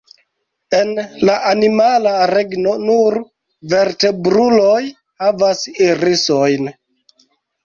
[0.75, 0.93] En
[1.29, 3.19] la animala regno, nur
[3.75, 4.79] vertebruloj
[5.27, 6.73] havas irisojn.